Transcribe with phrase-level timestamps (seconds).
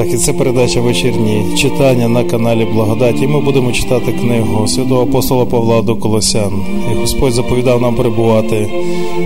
[0.00, 3.26] Так, і це передача вечірні читання на каналі Благодаті.
[3.26, 6.52] Ми будемо читати книгу святого апостола Павла до Колосян.
[6.92, 8.70] І Господь заповідав нам перебувати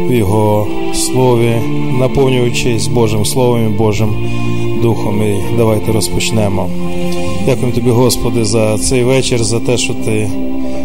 [0.09, 1.55] в Його слові,
[1.99, 4.15] наповнюючись Божим Словом і Божим
[4.83, 5.23] Духом.
[5.23, 6.69] І давайте розпочнемо.
[7.47, 10.31] Дякуємо тобі, Господи, за цей вечір, за те, що ти.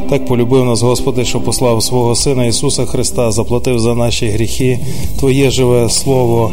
[0.09, 4.79] Так полюбив нас, Господи, що послав свого Сина Ісуса Христа, заплатив за наші гріхи,
[5.19, 6.51] Твоє живе Слово,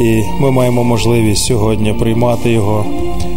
[0.00, 2.84] і ми маємо можливість сьогодні приймати Його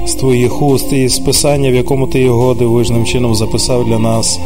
[0.05, 4.40] з Твоїх уст і з Писання, в якому Ти його дивижним чином записав для нас.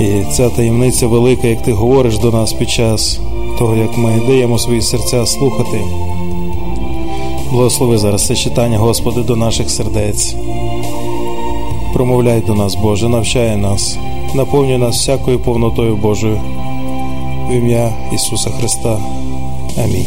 [0.00, 3.20] І ця таємниця велика, як ти говориш до нас під час
[3.58, 5.80] того, як ми даємо свої серця слухати.
[7.52, 10.36] Благослови зараз це читання, Господи, до наших сердець.
[11.94, 13.98] Промовляй до нас, Боже, навчай нас
[14.34, 16.40] наповнює нас всякою повнотою Божою.
[17.48, 18.98] В ім'я Ісуса Христа.
[19.84, 20.06] Амінь.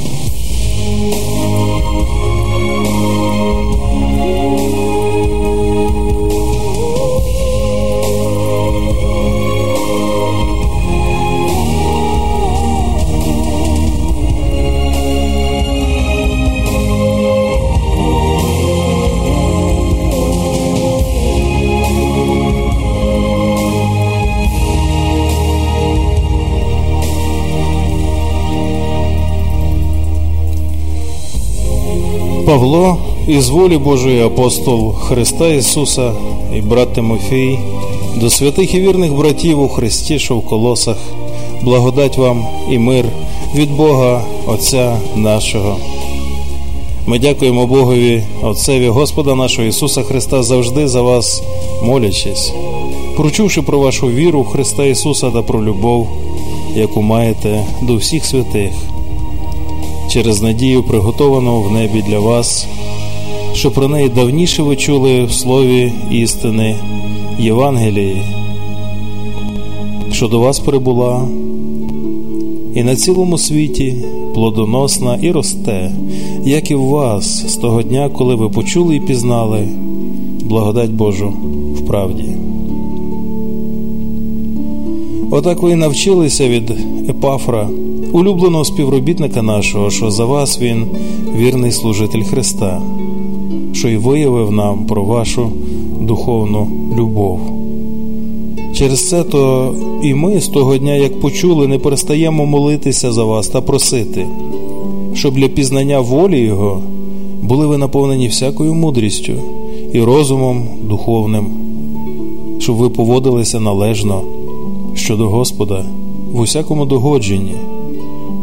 [32.65, 36.11] Павло із волі Божої апостол Христа Ісуса
[36.55, 37.59] і брат Тимофій,
[38.15, 40.97] до святих і вірних братів у Христі, що в колосах,
[41.61, 43.05] благодать вам і мир
[43.55, 45.77] від Бога Отця нашого.
[47.05, 51.43] Ми дякуємо Богові, Отцеві Господа нашого Ісуса Христа, завжди за вас
[51.83, 52.53] молячись,
[53.17, 56.07] прочувши про вашу віру в Христа Ісуса та про любов,
[56.75, 58.71] яку маєте до всіх святих
[60.15, 62.67] через надію, приготовану в небі для вас,
[63.53, 66.75] що про неї давніше ви чули в слові істини
[67.39, 68.21] Євангелії,
[70.11, 71.27] що до вас прибула,
[72.75, 73.95] і на цілому світі
[74.33, 75.91] плодоносна і росте,
[76.45, 79.67] як і в вас з того дня, коли ви почули і пізнали
[80.41, 81.33] благодать Божу
[81.75, 82.29] в правді.
[85.31, 86.71] Отак ви навчилися від
[87.09, 87.69] Епафра
[88.11, 90.85] улюбленого співробітника нашого, що за вас він
[91.37, 92.81] вірний служитель Христа,
[93.73, 95.51] що й виявив нам про вашу
[96.01, 97.39] духовну любов.
[98.73, 103.47] Через це то і ми з того дня, як почули, не перестаємо молитися за вас
[103.47, 104.25] та просити,
[105.13, 106.81] щоб для пізнання волі Його
[107.41, 109.33] були ви наповнені всякою мудрістю
[109.93, 111.45] і розумом духовним,
[112.59, 114.21] щоб ви поводилися належно
[114.95, 115.85] щодо Господа
[116.31, 117.55] в усякому догодженні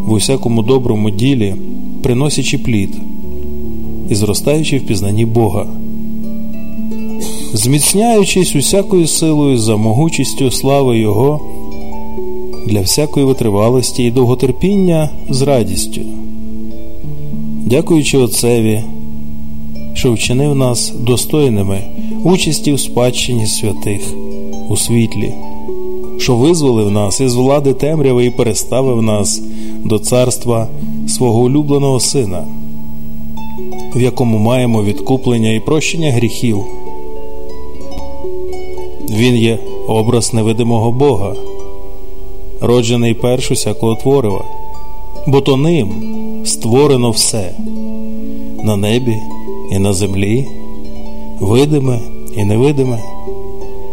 [0.06, 1.54] в усякому доброму ділі,
[2.02, 2.96] приносячи плід
[4.10, 5.66] і зростаючи в пізнанні Бога,
[7.52, 11.40] зміцняючись усякою силою за могучістю слави Його
[12.66, 16.00] для всякої витривалості і довготерпіння з радістю,
[17.66, 18.82] дякуючи Отцеві,
[19.94, 21.80] що вчинив нас достойними
[22.24, 24.14] участі в спадщині святих
[24.68, 25.34] у світлі
[26.22, 29.42] що визволив нас із влади темряви і переставив нас
[29.84, 30.68] до царства
[31.08, 32.44] свого улюбленого Сина,
[33.94, 36.64] в якому маємо відкуплення і прощення гріхів.
[39.10, 41.34] Він є образ невидимого Бога,
[42.60, 44.44] роджений перш усякого творива,
[45.26, 45.92] бо то ним
[46.44, 47.54] створено все
[48.62, 49.16] на небі
[49.72, 50.46] і на землі,
[51.40, 52.00] видиме
[52.36, 52.98] і невидиме,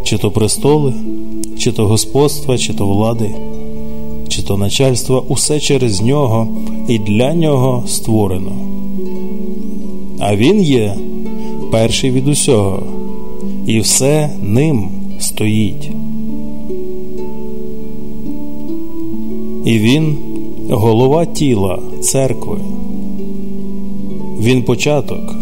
[0.03, 0.94] чи то престоли
[1.59, 3.31] чи то господства, чи то влади,
[4.28, 6.47] чи то начальства, усе через нього
[6.88, 8.52] і для нього створено.
[10.20, 10.96] А він є
[11.72, 12.84] перший від усього,
[13.68, 14.90] і все ним
[15.20, 15.92] стоїть.
[19.66, 20.18] І він
[20.70, 22.58] голова тіла церкви.
[24.41, 25.35] Він початок,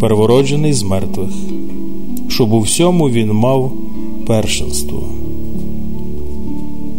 [0.00, 1.30] первороджений з мертвих,
[2.28, 3.72] щоб у всьому він мав
[4.26, 5.02] першинство.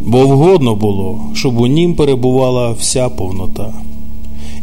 [0.05, 3.73] Бо вгодно було, щоб у нім перебувала вся повнота,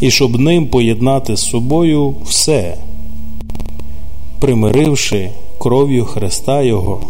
[0.00, 2.76] і щоб ним поєднати з собою все,
[4.40, 7.00] примиривши кров'ю Христа Його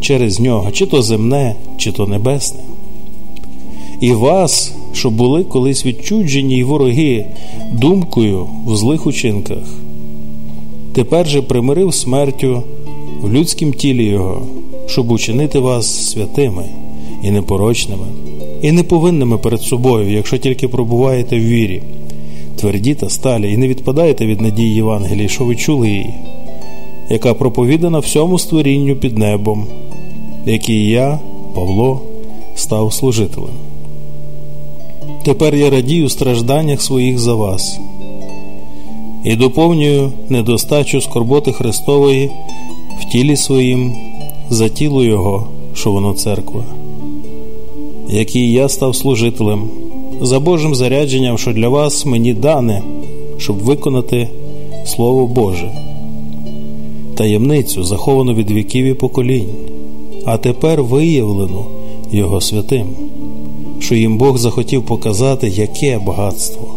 [0.00, 2.60] через нього, чи то земне, чи то небесне.
[4.00, 7.26] І вас, що були колись відчуджені й вороги
[7.72, 9.64] думкою в злих учинках,
[10.92, 12.62] тепер же примирив смертю
[13.22, 14.42] в людськім тілі Його,
[14.86, 16.64] щоб учинити вас святими
[17.22, 18.06] і непорочними,
[18.62, 21.82] і неповинними перед собою, якщо тільки пробуваєте в вірі,
[22.56, 26.14] тверді та сталі, і не відпадайте від надії Євангелії, що ви чули її,
[27.10, 29.66] яка проповідана всьому створінню під небом,
[30.46, 31.18] який я,
[31.54, 32.00] Павло,
[32.54, 33.54] став служителем.
[35.24, 37.80] Тепер я радію стражданнях своїх за вас
[39.26, 42.30] і доповнюю недостачу скорботи Христової
[43.12, 43.92] тілі своїм
[44.50, 46.64] за тіло Його, що воно церква,
[48.08, 49.68] який я став служителем,
[50.20, 52.82] за Божим зарядженням, що для вас мені дане,
[53.38, 54.28] щоб виконати
[54.84, 55.70] Слово Боже,
[57.16, 59.48] таємницю, заховану від віків і поколінь,
[60.24, 61.64] а тепер виявлену
[62.12, 62.86] Його святим,
[63.80, 66.68] що їм Бог захотів показати, яке багатство,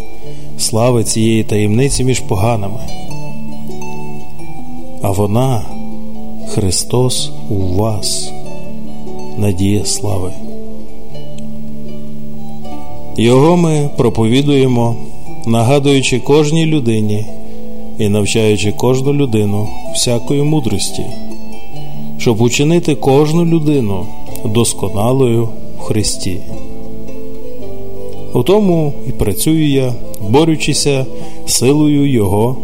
[0.57, 2.79] слави цієї таємниці між поганими.
[5.01, 5.65] А вона
[6.49, 8.31] Христос у вас,
[9.37, 10.31] надія слави.
[13.17, 14.95] Його ми проповідуємо,
[15.45, 17.25] нагадуючи кожній людині
[17.99, 21.05] і навчаючи кожну людину всякої мудрості,
[22.17, 24.05] щоб учинити кожну людину
[24.45, 25.49] досконалою
[25.79, 26.39] в Христі.
[28.33, 29.93] У тому і працюю я,
[30.29, 31.05] борючися
[31.45, 32.57] силою Його,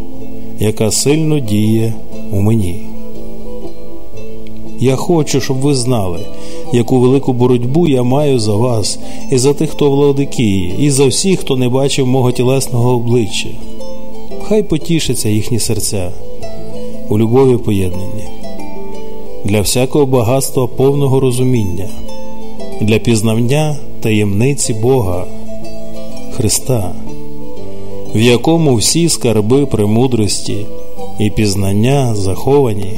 [0.60, 1.94] яка сильно діє
[2.32, 2.95] у мені.
[4.80, 6.20] Я хочу, щоб ви знали,
[6.72, 8.98] яку велику боротьбу я маю за вас
[9.30, 9.94] і за тих, хто в
[10.78, 13.48] і за всіх, хто не бачив мого тілесного обличчя.
[14.42, 16.10] Хай потішаться їхні серця
[17.08, 18.24] у любові поєднанні,
[19.44, 21.88] для всякого багатства повного розуміння,
[22.80, 25.24] для пізнання таємниці Бога,
[26.32, 26.92] Христа,
[28.14, 30.66] в якому всі скарби премудрості
[31.18, 32.92] і пізнання заховані.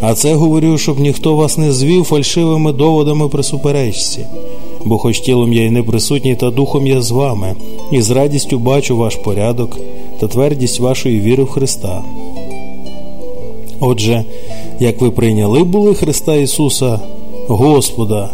[0.00, 4.26] А це говорю, щоб ніхто вас не звів фальшивими доводами при суперечці,
[4.84, 7.54] бо хоч тілом я й не присутній, та духом я з вами,
[7.92, 9.78] і з радістю бачу ваш порядок
[10.20, 12.02] та твердість вашої віри в Христа.
[13.80, 14.24] Отже,
[14.80, 17.00] як ви прийняли були Христа Ісуса,
[17.48, 18.30] Господа,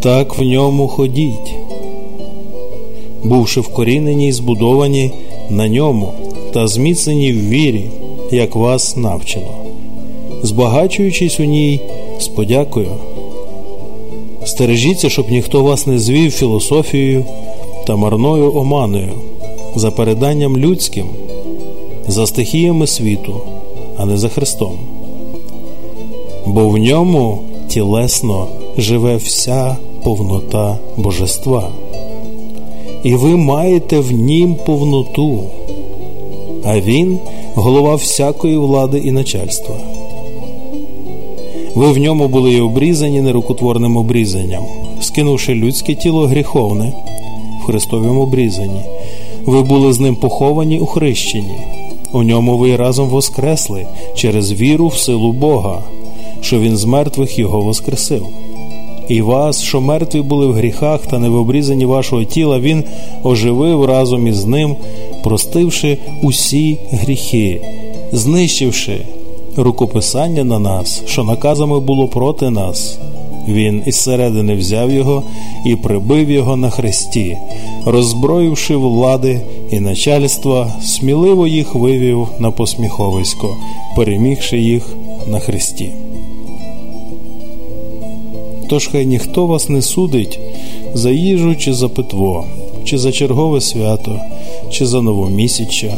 [0.00, 1.54] так в ньому ходіть,
[3.24, 5.10] бувши вкорінені і збудовані
[5.50, 6.12] на ньому
[6.54, 7.84] та зміцнені в вірі,
[8.30, 9.67] як вас навчено
[10.42, 11.80] збагачуючись у ній
[12.18, 12.90] з подякою.
[14.44, 17.24] Стережіться, щоб ніхто вас не звів філософією
[17.86, 19.12] та марною оманою,
[19.74, 21.06] за переданням людським,
[22.08, 23.40] за стихіями світу,
[23.96, 24.78] а не за Христом.
[26.46, 28.46] Бо в ньому тілесно
[28.78, 31.68] живе вся повнота божества,
[33.02, 35.40] і ви маєте в нім повноту,
[36.64, 37.18] а Він
[37.54, 39.74] голова всякої влади і начальства.
[41.74, 44.62] Ви в ньому були й обрізані нерукотворним обрізанням,
[45.00, 46.92] скинувши людське тіло гріховне
[47.62, 48.80] в Христовім обрізанні.
[49.46, 51.58] Ви були з ним поховані у хрещенні.
[52.12, 55.82] У ньому ви разом воскресли через віру в силу Бога,
[56.40, 58.26] що Він з мертвих його воскресив.
[59.08, 62.84] І вас, що мертві були в гріхах та не в обрізанні вашого тіла, Він
[63.22, 64.76] оживив разом із ним,
[65.22, 67.60] простивши усі гріхи,
[68.12, 68.98] знищивши
[69.56, 72.98] рукописання на нас, що наказами було проти нас.
[73.48, 75.22] Він із середини взяв його
[75.66, 77.38] і прибив його на хресті,
[77.84, 79.40] роззброївши влади
[79.70, 83.56] і начальства, сміливо їх вивів на посміховисько,
[83.96, 85.90] перемігши їх на хресті.
[88.68, 90.40] Тож хай ніхто вас не судить
[90.94, 92.44] за їжу чи за питво,
[92.84, 94.20] чи за чергове свято,
[94.70, 95.94] чи за новомісяча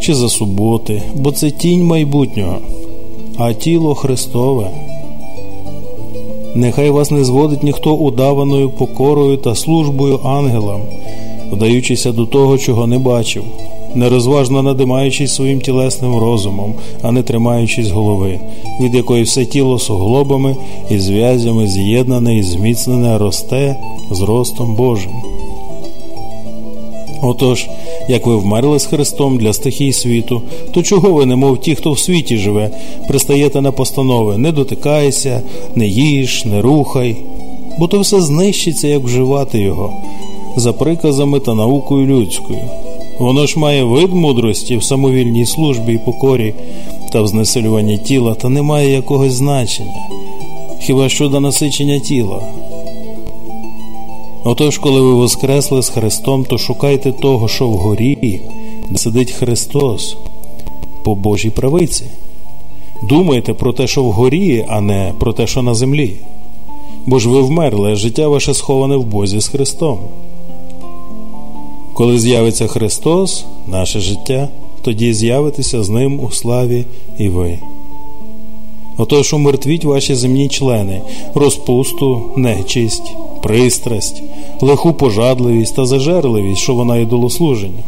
[0.00, 2.56] чи за суботи, бо це тінь майбутнього,
[3.38, 4.70] а тіло Христове.
[6.54, 10.80] Нехай вас не зводить ніхто удаваною покорою та службою ангелам,
[11.52, 13.44] вдаючися до того, чого не бачив,
[13.94, 18.40] нерозважно надимаючись своїм тілесним розумом, а не тримаючись голови,
[18.80, 20.56] від якої все тіло суглобами
[20.90, 23.76] і зв'язями з'єднане і зміцнене росте
[24.10, 25.29] з ростом Божим.
[27.22, 27.68] Отож,
[28.08, 31.98] як ви вмерли з Христом для стихій світу, то чого ви, немов ті, хто в
[31.98, 32.70] світі живе,
[33.08, 35.42] пристаєте на постанови не дотикайся,
[35.74, 37.16] не їж, не рухай,
[37.78, 39.92] бо то все знищиться, як вживати його,
[40.56, 42.60] за приказами та наукою людською.
[43.18, 46.54] Воно ж має вид мудрості в самовільній службі і покорі
[47.12, 50.08] та в знесилюванні тіла, та не має якогось значення,
[50.80, 52.42] хіба що до насичення тіла.
[54.44, 58.40] Отож, коли ви воскресли з Христом, то шукайте того, що вгорі,
[58.90, 60.16] де сидить Христос
[61.04, 62.04] по Божій правиці.
[63.02, 66.16] Думайте про те, що вгорі, а не про те, що на землі.
[67.06, 69.98] Бо ж ви вмерли, а життя ваше сховане в Бозі з Христом.
[71.94, 74.48] Коли з'явиться Христос, наше життя,
[74.82, 76.84] тоді з'явитеся з Ним у славі
[77.18, 77.58] і ви.
[79.00, 81.00] Отож умертвіть ваші земні члени,
[81.34, 84.22] розпусту, нечисть, пристрасть,
[84.60, 87.82] лиху пожадливість та зажерливість, що вона ідолослуження.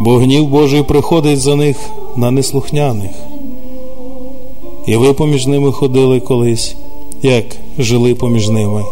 [0.00, 1.76] Бо гнів Божий приходить за них
[2.16, 3.10] на неслухняних.
[4.86, 6.76] І ви поміж ними ходили колись,
[7.22, 7.44] як
[7.78, 8.84] жили поміж ними.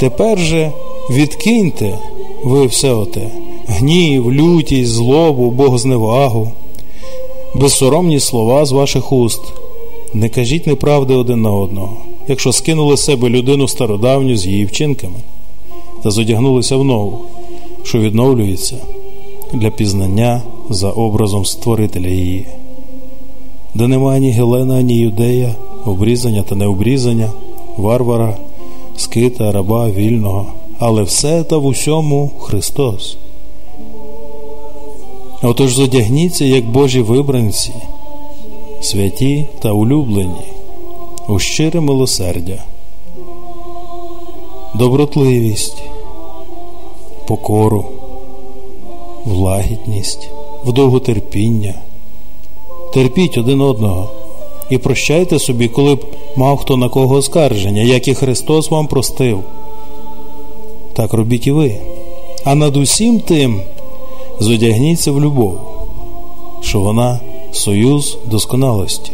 [0.00, 0.72] Тепер же
[1.10, 1.98] відкиньте
[2.44, 3.30] ви все оте
[3.66, 6.52] гнів, лютість, злобу, богозневагу,
[7.54, 9.40] безсоромні слова з ваших уст.
[10.14, 11.96] Не кажіть неправди один на одного,
[12.28, 15.16] якщо скинули з себе людину стародавню з її вчинками
[16.02, 17.18] та зодягнулися в нову,
[17.82, 18.76] що відновлюється
[19.52, 22.46] для пізнання за образом Створителя її,
[23.74, 27.30] де нема ні Гелена, ні юдея, обрізання та необрізання,
[27.76, 28.36] варвара,
[28.96, 30.46] скита, раба, вільного,
[30.78, 33.16] але все та в усьому Христос.
[35.42, 37.72] Отож зодягніться, як Божі вибранці,
[38.86, 40.52] святі та улюблені,
[41.28, 42.62] у щире милосердя,
[44.74, 45.82] добротливість,
[47.26, 47.84] покору,
[49.24, 50.28] влагідність,
[50.64, 51.74] вдовготерпіння.
[52.94, 54.10] Терпіть один одного
[54.70, 56.04] і прощайте собі, коли б
[56.36, 59.42] мав хто на кого оскарження, як і Христос вам простив.
[60.92, 61.76] Так робіть і ви.
[62.44, 63.60] А над усім тим
[64.40, 65.58] зодягніться в любов,
[66.60, 67.20] що вона
[67.56, 69.12] союз досконалості.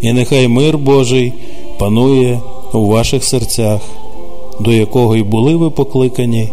[0.00, 1.32] І нехай мир Божий
[1.78, 2.40] панує
[2.72, 3.80] у ваших серцях,
[4.60, 6.48] до якого й були ви покликані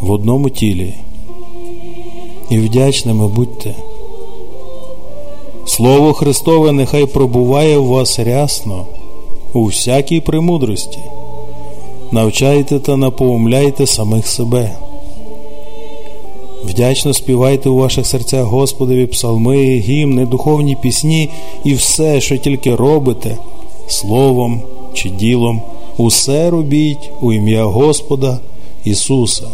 [0.00, 0.94] в одному тілі.
[2.50, 3.74] І вдячними будьте.
[5.66, 8.86] Слово Христове нехай пробуває в вас рясно
[9.52, 10.98] у всякій премудрості.
[12.10, 14.76] Навчайте та напоумляйте самих себе.
[16.68, 21.30] Вдячно співайте у ваших серцях Господові псалми, гімни, духовні пісні
[21.64, 23.38] і все, що тільки робите,
[23.88, 24.62] словом
[24.94, 25.62] чи ділом,
[25.96, 28.38] усе робіть у ім'я Господа
[28.84, 29.48] Ісуса,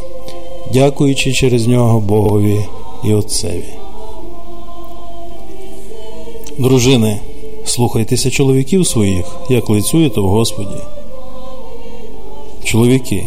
[0.73, 2.65] дякуючи через нього Богові
[3.05, 3.75] і Отцеві.
[6.59, 7.21] Дружини,
[7.65, 10.81] слухайтеся чоловіків своїх, як лицюєте в Господі.
[12.65, 13.27] Чоловіки.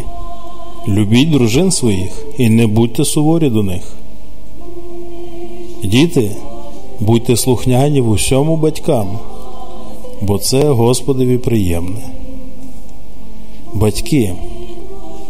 [0.88, 3.82] Любіть дружин своїх і не будьте суворі до них.
[5.84, 6.30] Діти,
[7.00, 9.18] будьте слухняні в усьому батькам,
[10.22, 12.00] бо це Господові приємне.
[13.74, 14.32] Батьки,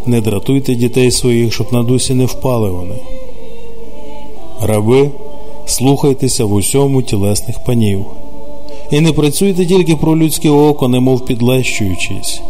[0.06, 2.96] не дратуйте дітей своїх, щоб на дусі не впали вони.
[4.62, 5.10] Раби,
[5.66, 8.04] слухайтеся в усьому тілесних панів,
[8.90, 12.42] і не працюйте тільки про людське око, немов підлещуючись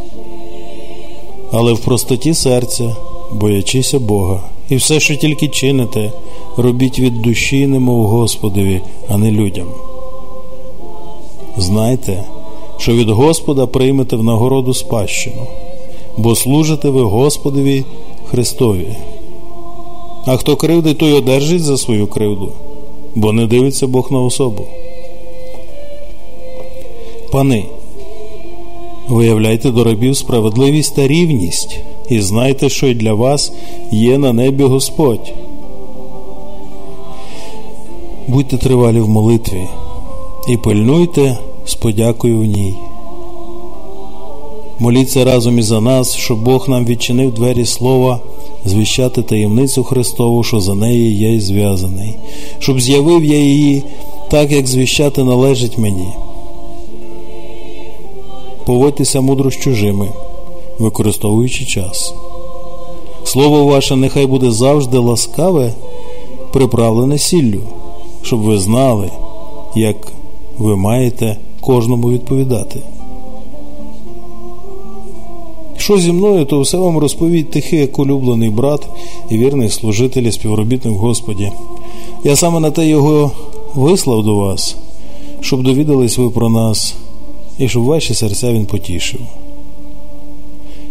[1.57, 2.97] але в простоті серця,
[3.33, 6.13] боячися Бога, і все, що тільки чините,
[6.57, 9.67] робіть від душі, немов Господові, а не людям.
[11.57, 12.25] Знайте,
[12.79, 15.47] що від Господа приймете в нагороду спадщину,
[16.17, 17.85] бо служите ви Господові
[18.31, 18.97] Христові.
[20.27, 22.53] А хто кривдить, той одержить за свою кривду,
[23.15, 24.67] бо не дивиться Бог на особу.
[27.33, 27.65] Пани,
[29.09, 33.53] Виявляйте до рабів справедливість та рівність, і знайте, що й для вас
[33.91, 35.33] є на небі Господь.
[38.29, 39.65] Будьте тривалі в молитві
[40.49, 42.75] і пильнуйте з подякою в ній.
[44.79, 48.21] Моліться разом і за нас, щоб Бог нам відчинив двері слова,
[48.65, 52.15] звіщати таємницю Христову, що за неї є й зв'язаний,
[52.59, 53.83] щоб з'явив я її
[54.31, 56.09] так, як звіщати належить мені
[58.67, 60.09] поводьтеся мудро з чужими,
[60.79, 62.15] використовуючи час.
[63.25, 65.73] Слово ваше нехай буде завжди ласкаве,
[66.53, 67.61] приправлене сіллю,
[68.23, 69.11] щоб ви знали,
[69.75, 69.97] як
[70.59, 72.81] ви маєте кожному відповідати.
[75.77, 78.89] Що зі мною, то все вам розповідь тихий, як улюблений брат
[79.31, 81.53] і вірний служитель і співробітник Господі.
[82.25, 83.31] Я саме на те його
[83.75, 84.77] вислав до вас,
[85.41, 86.95] щоб довідались ви про нас
[87.59, 89.21] і щоб ваші серця він потішив.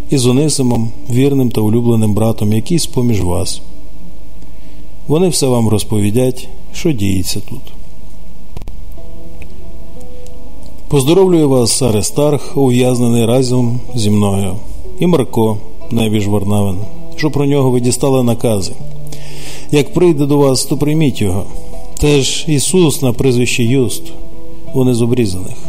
[0.10, 3.62] І з Онисимом, вірним та улюбленим братом, який з поміж вас.
[5.08, 7.62] Вони все вам розповідять, що діється тут.
[10.88, 14.55] Поздоровлюю вас, Аристарх, ув'язнений разом зі мною,
[15.00, 15.58] і Марко,
[15.91, 16.77] найбільш Варнавин,
[17.15, 18.74] що про нього ви дістали накази.
[19.72, 21.43] Як прийде до вас, то прийміть його.
[22.00, 24.03] Теж Ісус на прізвище Юст,
[24.74, 25.62] вони з обрізаних.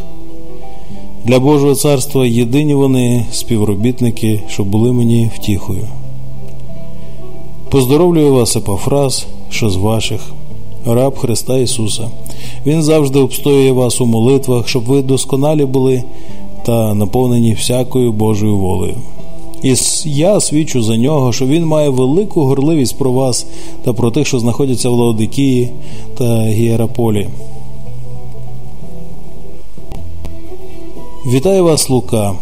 [1.25, 5.89] Для Божого царства єдині вони співробітники, що були мені втіхою.
[7.71, 10.33] Поздоровлюю вас, Епофраз, що з ваших,
[10.87, 12.09] раб Христа Ісуса.
[12.67, 16.03] Він завжди обстоює вас у молитвах, щоб ви досконалі були
[16.67, 18.97] та наповнені всякою Божою волею.
[19.63, 23.47] І я свідчу за нього, що він має велику горливість про вас
[23.85, 25.71] та про тих, що знаходяться в Лаодикії
[26.19, 27.29] та Гієраполі.
[31.27, 32.35] Вітаю вас, Лука,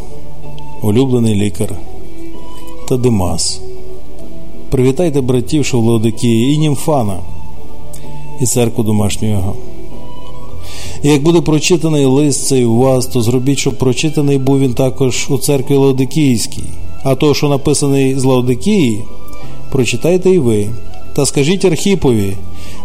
[0.82, 1.74] улюблений лікар
[2.88, 3.60] та Димас.
[4.70, 7.18] Привітайте братів, Лаодикії, і Німфана,
[8.40, 9.56] і церкву домашнього.
[11.02, 15.26] І як буде прочитаний лист цей у вас, то зробіть, щоб прочитаний був він також
[15.30, 16.64] у церкві Лаодикійській.
[17.04, 19.04] А то, що написаний з Лаодикії,
[19.72, 20.68] прочитайте і ви,
[21.16, 22.36] та скажіть Архіпові,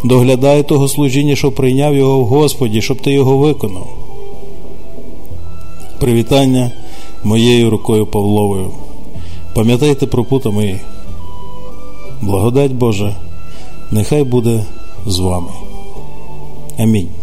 [0.04, 4.07] доглядай того служіння, що прийняв його в Господі, щоб ти його виконав.
[6.00, 6.72] Привітання
[7.24, 8.72] моєю рукою Павловою.
[9.54, 10.80] Пам'ятайте про пута мої.
[12.22, 13.16] Благодать Божа,
[13.92, 14.66] нехай буде
[15.06, 15.50] з вами.
[16.78, 17.17] Амінь.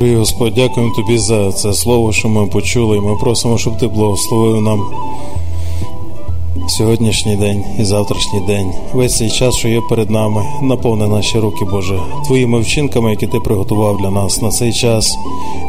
[0.00, 3.00] Дорогий Господь, дякуємо Тобі за це слово, що ми почули.
[3.00, 4.80] Ми просимо, щоб Ти благословив нам
[6.68, 8.72] сьогоднішній день і завтрашній день.
[8.92, 13.40] Весь цей час, що є перед нами, наповни наші руки, Боже, Твоїми вчинками, які Ти
[13.40, 15.16] приготував для нас на цей час.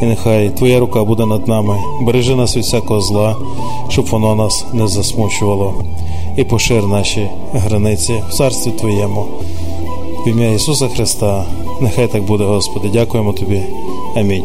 [0.02, 1.80] І нехай Твоя рука буде над нами.
[2.02, 3.36] Бережи нас від всякого зла,
[3.90, 5.74] щоб воно нас не засмучувало.
[6.38, 9.26] І пошир наші границі в царстві Твоєму.
[10.26, 11.46] В ім'я Ісуса Христа.
[11.82, 12.90] Нехай так буде, Господи.
[12.90, 13.64] Дякуємо Тобі.
[14.16, 14.44] Амінь.